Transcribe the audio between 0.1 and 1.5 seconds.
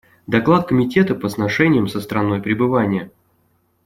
Доклад Комитета по